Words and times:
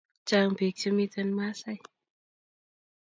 Chang 0.27 0.51
pik 0.57 0.75
che 0.79 0.89
miten 0.95 1.29
maasai 1.37 1.79